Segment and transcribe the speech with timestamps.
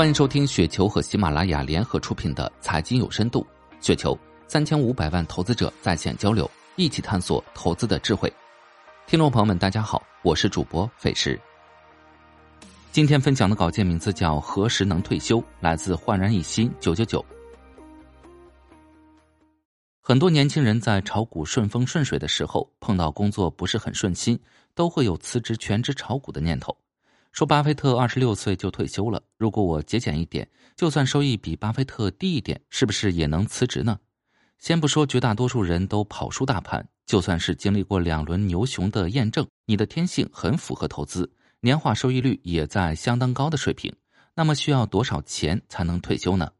[0.00, 3.46] 欢迎收听雪球和喜马拉雅联合出品的《财经有深度》，
[3.86, 8.32] 雪球三千五百万投资者在线交流，一起探索投资的智慧。
[9.06, 11.38] 听众朋友们，大家好，我是主播费时。
[12.90, 17.22] 今天分享的稿件名字叫《何时能退休》，来自焕然一新九九九。
[20.00, 24.40] 很多年轻人在炒股顺风顺水的时候，碰到工作不是很顺心，
[24.74, 26.74] 都会有辞职全职炒股的念头。
[27.32, 33.98] 说巴菲特二十六岁就退休了，如果我节俭一点，就算收益比巴菲特低一点，是不是也能辞职呢？
[34.58, 43.94] 先不说绝大多数人都跑输大盘，就算是经历过两轮牛熊的验证，你的天性很符合投资，年化收益率也在相当高的水平，
[44.34, 46.50] 那么需要多少钱才能退休呢？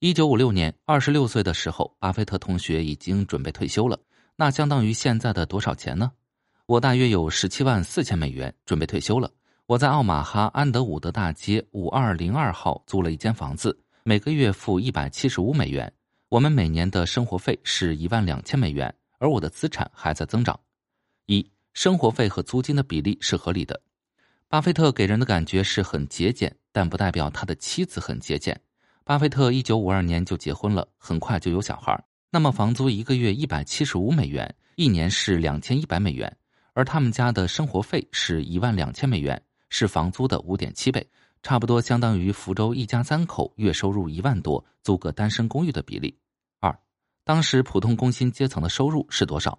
[0.00, 3.98] 一九五六年，二十六岁的时候，巴菲特同学已经准备退休了，
[4.36, 6.12] 那相当于现在的多少钱呢？
[6.66, 9.30] 我大约有十七万四千美元，准备退休了。
[9.66, 15.90] 我在奥马哈安德伍德大街五二零二号租了一间房子，每个月付一百七十五美元。
[16.28, 20.60] 我们每年的生活费是一万两千美元，而我的资产还在增长。
[21.24, 23.80] 一生活费和租金的比例是合理的。
[24.48, 28.60] 巴菲特给人的感觉是很节俭，但不代表他的妻子很节俭。
[29.02, 31.98] 巴菲特一九五二年就结婚了，很快就有小孩。
[32.30, 36.36] 那么房租一个月一百七十五美元，一年是两千一百美元，
[36.74, 39.40] 而他们家的生活费是一万两千美元。
[39.76, 41.04] 是房租的五点七倍，
[41.42, 46.16] 差不多相当于福州一家三口月收入一万多租个单身公寓的比例。
[46.60, 46.78] 二，
[47.24, 49.58] 当时普通工薪阶层的收入是多少？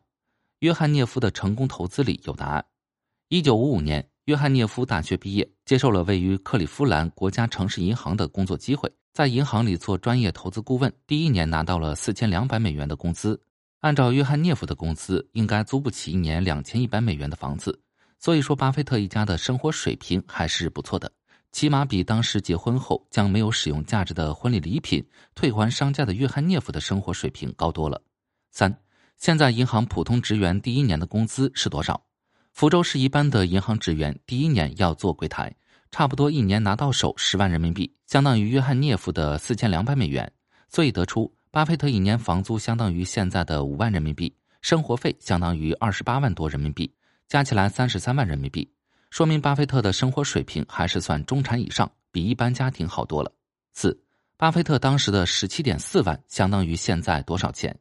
[0.59, 2.65] 约翰涅夫的成功投资里有答案。
[3.27, 13.37] 一九五五年，约翰涅夫大学毕业，接受了位于克利夫兰国家城市银行的工作机会，在银行里做专业投资顾问，第一年拿到了四千两百美元的工资。
[13.81, 17.77] 按照约翰涅夫的工资，应该租不起一年两千一百美元的房子。
[18.25, 21.11] 所以说，巴菲特一家的生活水平还是不错的，
[21.51, 28.01] 起码比当时结婚后将没有使用价值的婚礼礼品退还商家的约翰涅夫的生活水平高多了。
[28.49, 28.75] 三，
[29.17, 32.03] 现在银行普通职员第一年的工资是多少？
[32.51, 35.55] 福州市一般的银行职员第一年要做柜台，
[35.91, 40.27] 差不多一年拿到手十万人民币，相当于约翰涅夫的四千两百美元。
[40.67, 46.91] 所以得出，巴菲特一年房租相当于现在的五万人民币，生活费相当于二十八万多人民币。
[47.27, 48.69] 加起来三十三万人民币，
[49.09, 53.31] 说明巴菲特的生活水平还是算中产以上，比一般家庭好多了。
[53.73, 53.99] 四，
[54.37, 57.77] 巴菲特当时的十七点四万相当于现在多少钱？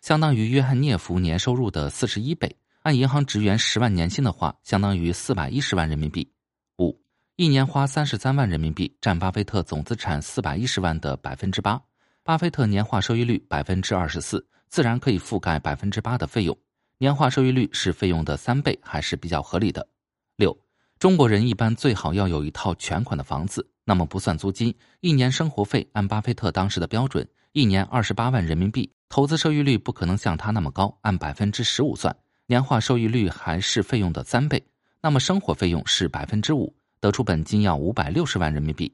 [0.00, 2.54] 相当于约翰涅夫年收入的四十一倍。
[2.82, 6.30] 按银行职员十万年薪的话，相当于四百一十万人民币。
[6.78, 6.98] 五，
[7.36, 11.80] 一年花三十三万人民币，占巴菲特总资产四百一十万的百分之八。
[12.22, 16.56] 巴菲特年化收益率百分之二十四，自然可以覆盖百分之八的费用。
[17.00, 19.86] 年化收益率是费用的三倍，还是比较合理的。
[20.34, 20.58] 六，
[20.98, 32.16] 中国人一般最好要有一套全款的房子，那么不算租金，一年生活费按巴菲特当时的标准，一年二十八万人民币，投资收益率不可能像他那么高，按百分之十五算，
[32.46, 34.60] 年化收益率还是费用的三倍，
[35.00, 38.92] 那么生活费用是百分之五，得出本金要五百六十万人民币。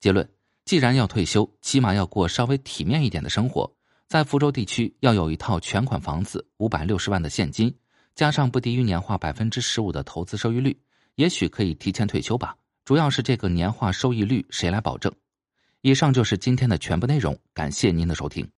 [0.00, 0.26] 结论：
[0.64, 3.75] 既然要退休，起码要过稍微体面一点的生活。
[4.08, 7.74] 在福州地区要有一套全款房子，五百六十万的现金，
[8.14, 10.78] 加上不低于年化百分之十五的投资收益率，
[11.16, 12.56] 也许可以提前退休吧。
[12.84, 15.12] 主要是这个年化收益率谁来保证？
[15.80, 18.48] 以上就是今天的全部内容，感谢您的收听。